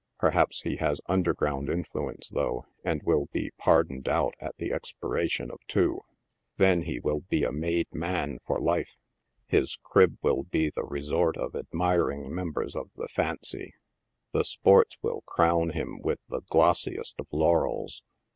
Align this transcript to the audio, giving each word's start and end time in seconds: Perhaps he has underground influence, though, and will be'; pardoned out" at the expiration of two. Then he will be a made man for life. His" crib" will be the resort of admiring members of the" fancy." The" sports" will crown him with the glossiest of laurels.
Perhaps 0.17 0.63
he 0.63 0.77
has 0.77 0.99
underground 1.05 1.69
influence, 1.69 2.29
though, 2.29 2.65
and 2.83 3.03
will 3.03 3.27
be'; 3.31 3.51
pardoned 3.59 4.07
out" 4.07 4.33
at 4.39 4.55
the 4.57 4.71
expiration 4.73 5.51
of 5.51 5.59
two. 5.67 6.01
Then 6.57 6.81
he 6.85 6.99
will 6.99 7.19
be 7.29 7.43
a 7.43 7.51
made 7.51 7.85
man 7.93 8.39
for 8.47 8.59
life. 8.59 8.97
His" 9.45 9.75
crib" 9.85 10.17
will 10.23 10.41
be 10.41 10.71
the 10.71 10.85
resort 10.85 11.37
of 11.37 11.55
admiring 11.55 12.33
members 12.33 12.75
of 12.75 12.89
the" 12.95 13.09
fancy." 13.15 13.75
The" 14.31 14.43
sports" 14.43 14.97
will 15.03 15.21
crown 15.27 15.69
him 15.69 15.99
with 16.01 16.17
the 16.27 16.41
glossiest 16.49 17.19
of 17.19 17.27
laurels. 17.31 18.01